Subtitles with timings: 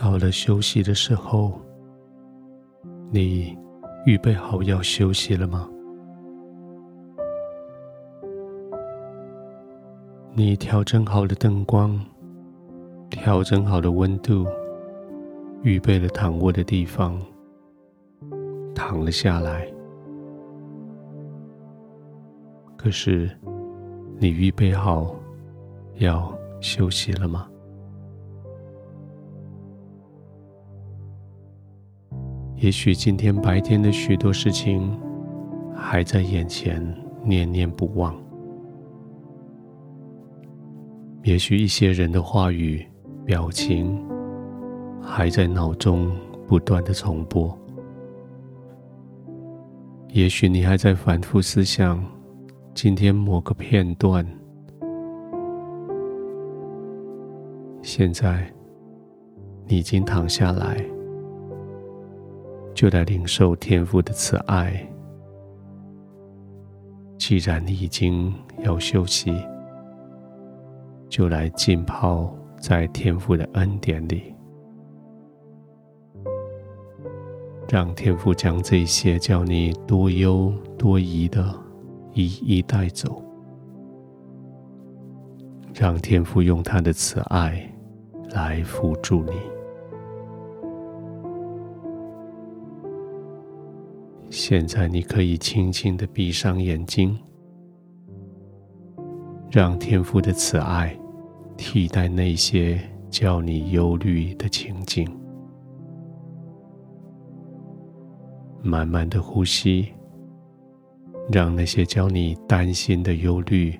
[0.00, 1.60] 到了休息的时候，
[3.10, 3.54] 你
[4.06, 5.68] 预备好要休息了吗？
[10.32, 12.00] 你调整好了灯光，
[13.10, 14.46] 调整好了温度，
[15.62, 17.20] 预备了躺卧的地方，
[18.74, 19.70] 躺了下来。
[22.78, 23.30] 可是，
[24.16, 25.14] 你预备好
[25.96, 27.46] 要休息了吗？
[32.60, 34.94] 也许今天白天的许多事情
[35.74, 36.78] 还在眼前，
[37.24, 38.12] 念念不忘；
[41.22, 42.86] 也许一些人的话语、
[43.24, 43.98] 表情
[45.00, 46.12] 还在脑中
[46.46, 47.50] 不断的重播；
[50.08, 52.04] 也许你还在反复思想
[52.74, 54.22] 今天某个片段。
[57.80, 58.52] 现在，
[59.66, 60.76] 你已经躺下来。
[62.80, 64.74] 就来领受天父的慈爱。
[67.18, 69.30] 既然你已经要休息，
[71.06, 74.34] 就来浸泡在天父的恩典里，
[77.68, 81.54] 让天父将这些叫你多忧多疑的
[82.14, 83.22] 一一带走，
[85.74, 87.70] 让天父用他的慈爱
[88.30, 89.59] 来扶助你。
[94.30, 97.18] 现在你可以轻轻的闭上眼睛，
[99.50, 100.96] 让天父的慈爱
[101.56, 105.04] 替代那些叫你忧虑的情景。
[108.62, 109.88] 慢慢的呼吸，
[111.32, 113.76] 让那些叫你担心的忧虑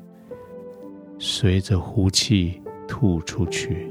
[1.16, 3.88] 随着呼气吐出去。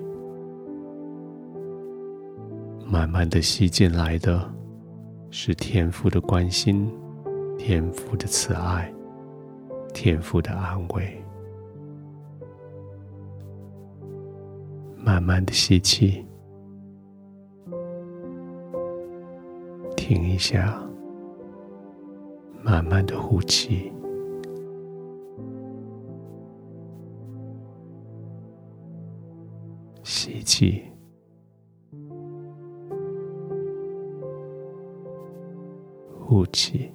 [2.86, 4.59] 慢慢的吸进来的。
[5.32, 6.92] 是天父的关心，
[7.58, 8.92] 天父的慈爱，
[9.94, 11.24] 天父的安慰。
[14.98, 16.26] 慢慢的吸气，
[19.96, 20.82] 停一下，
[22.64, 23.92] 慢慢的呼气，
[30.04, 30.89] 吸气。
[36.40, 36.90] 呼气，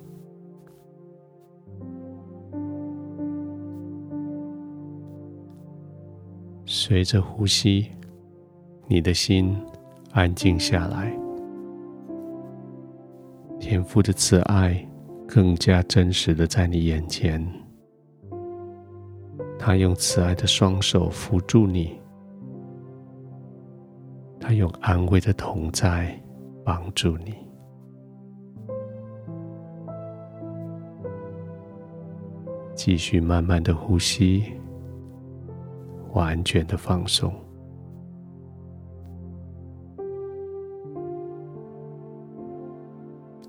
[6.65, 7.91] 随着呼吸，
[8.89, 9.55] 你的心
[10.13, 11.15] 安静下来，
[13.61, 14.83] 天父的慈爱
[15.29, 17.47] 更加真实的在你眼前。
[19.59, 22.01] 他用慈爱的双手扶住你，
[24.41, 26.19] 他用安慰的同在
[26.65, 27.44] 帮助你。
[32.87, 34.45] 继续慢慢的呼吸，
[36.13, 37.33] 完全的放松。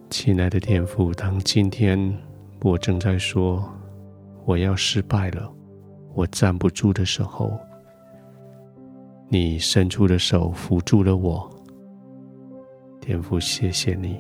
[0.09, 2.17] 亲爱的天父，当今天
[2.61, 3.61] 我正在说
[4.45, 5.53] 我要失败了，
[6.13, 7.59] 我站不住的时候，
[9.27, 11.45] 你伸出的手扶住了我。
[13.01, 14.17] 天父，谢谢你。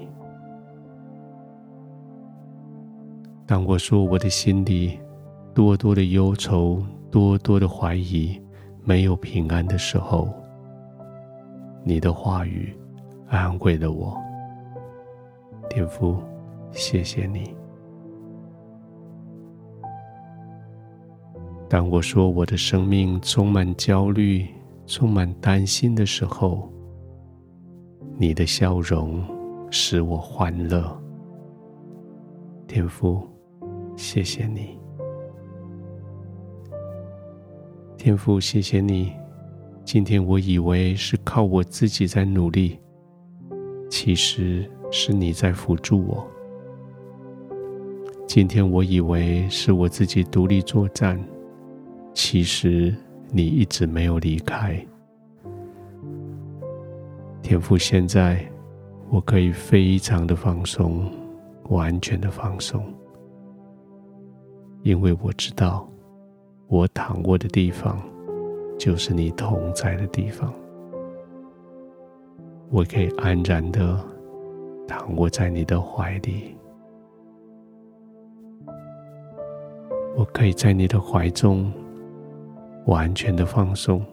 [3.47, 4.99] 当我说我的心里
[5.55, 8.37] 多多的忧愁、多多的怀疑、
[8.83, 10.27] 没有平安的时候，
[11.81, 12.75] 你的话语
[13.29, 14.21] 安慰了我。
[15.69, 16.17] 天父，
[16.71, 17.55] 谢谢你。
[21.69, 24.45] 当我说我的生命充满焦虑、
[24.85, 26.69] 充满担心的时候，
[28.17, 29.23] 你的笑容
[29.71, 31.01] 使我欢乐。
[32.67, 33.25] 天父。
[33.97, 34.77] 谢谢你，
[37.97, 39.11] 天父，谢谢你。
[39.83, 42.79] 今天我以为是靠我自己在努力，
[43.89, 46.27] 其实是你在辅助我。
[48.27, 51.23] 今天我以为是我自己独立作战，
[52.13, 52.93] 其实
[53.31, 54.83] 你一直没有离开。
[57.41, 58.43] 天父，现在
[59.09, 61.11] 我可以非常的放松，
[61.69, 62.83] 完全的放松。
[64.83, 65.87] 因为我知道，
[66.67, 68.01] 我躺卧的地方，
[68.77, 70.53] 就是你同在的地方。
[72.69, 73.97] 我可以安然的
[74.87, 76.55] 躺卧在你的怀里，
[80.17, 81.71] 我可以在你的怀中
[82.87, 84.03] 完全的放松。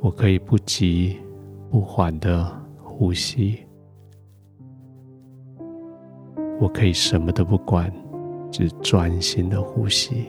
[0.00, 1.18] 我可以不急
[1.70, 2.46] 不缓的
[2.82, 3.58] 呼吸，
[6.60, 7.92] 我可以什么都不管，
[8.50, 10.26] 只专心的呼吸。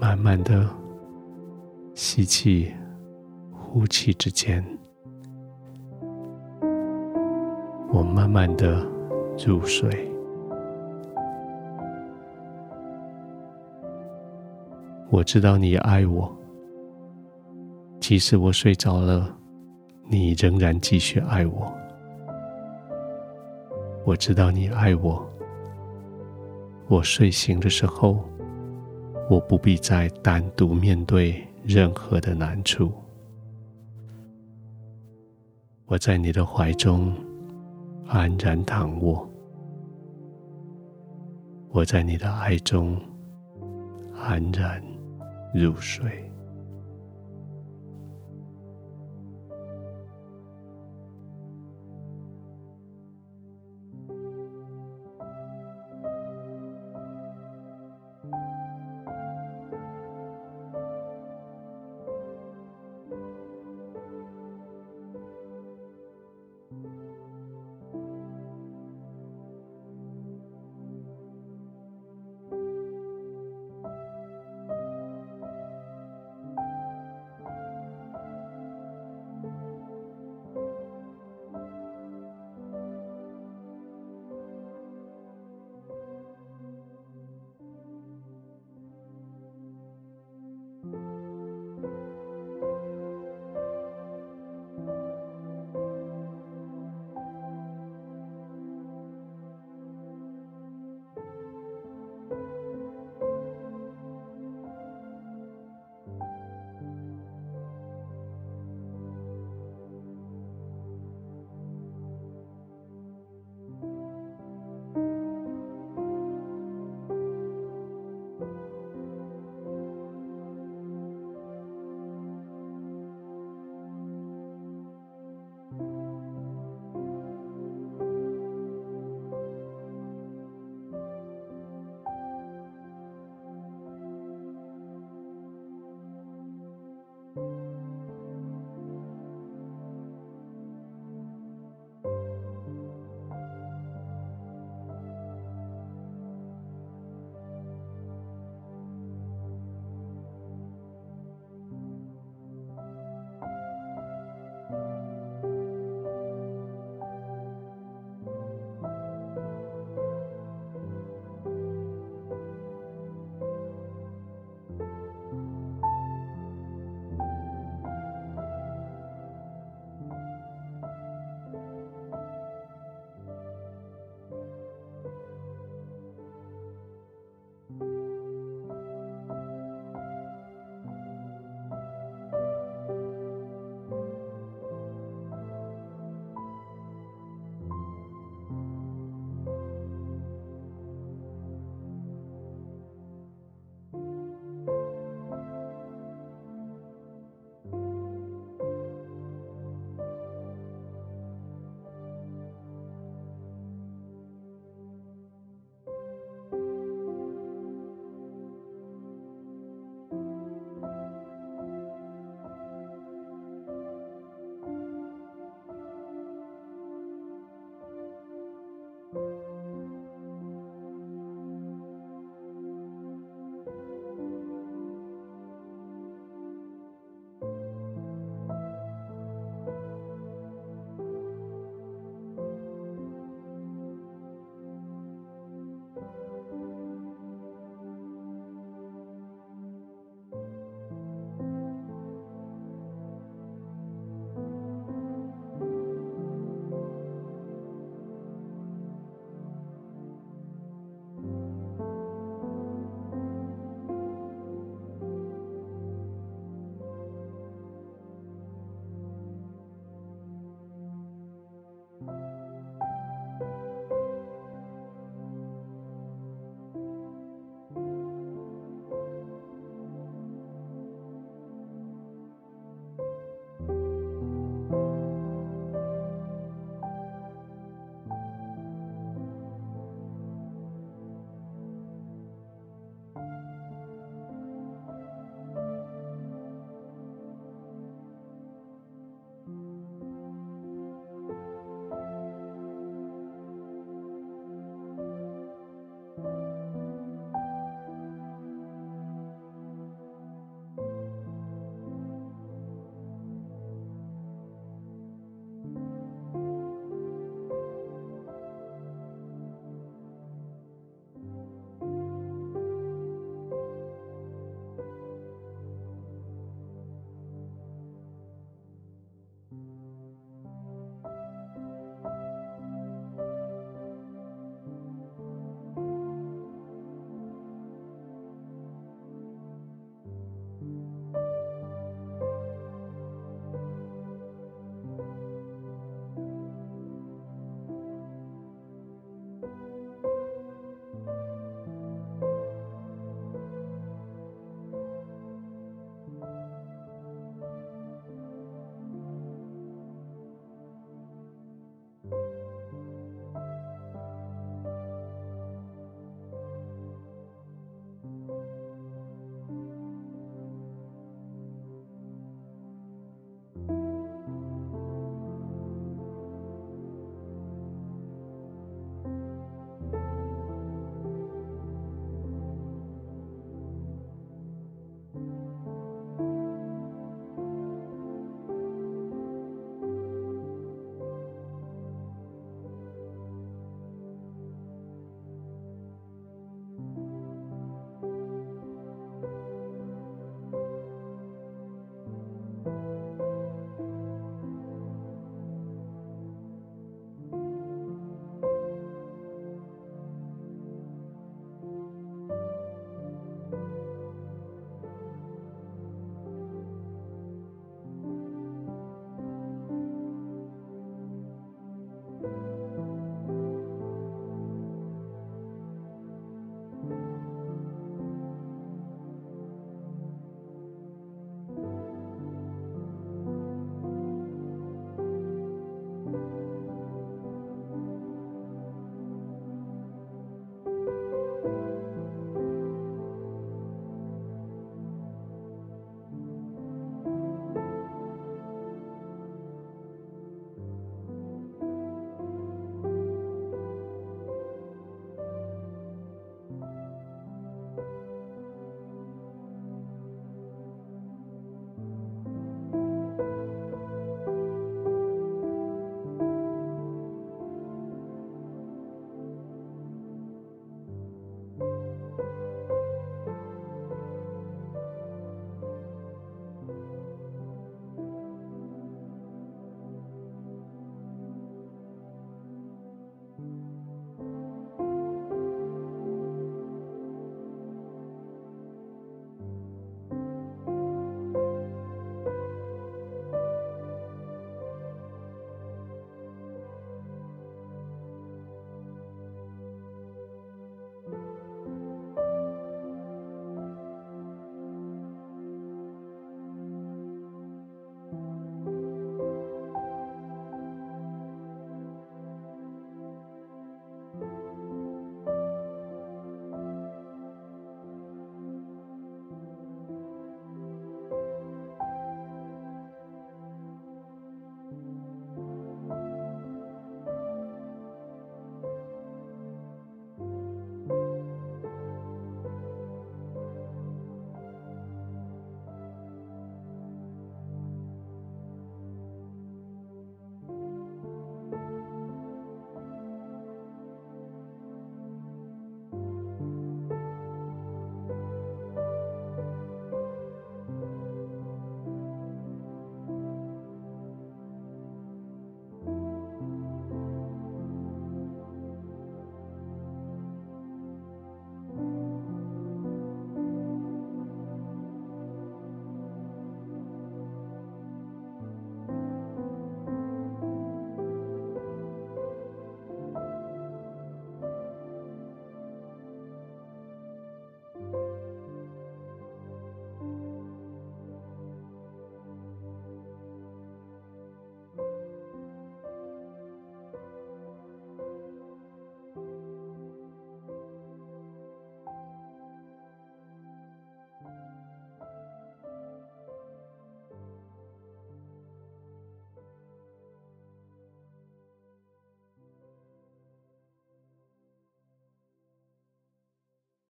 [0.00, 0.68] 慢慢的
[1.94, 2.72] 吸气、
[3.50, 4.64] 呼气之间，
[7.92, 8.86] 我慢慢的
[9.46, 10.10] 入睡。
[15.10, 16.30] 我知道你爱我，
[18.00, 19.32] 即使我睡着了，
[20.08, 21.72] 你仍然继续爱我。
[24.04, 25.26] 我知道你爱我，
[26.88, 28.22] 我睡醒的时候，
[29.30, 32.92] 我不必再单独面对任何的难处。
[35.86, 37.14] 我在你的怀中
[38.06, 39.26] 安然躺卧，
[41.70, 43.00] 我在你的爱中
[44.14, 44.82] 安然
[45.54, 46.30] 入睡。